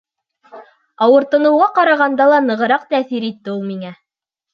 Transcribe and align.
Ауыртыныуға 1.07 1.67
ҡарағанда 1.75 2.27
ла 2.31 2.39
нығыраҡ 2.45 2.87
тәьҫир 2.95 3.29
итте 3.29 3.55
ул 3.57 3.61
миңә. 3.69 3.93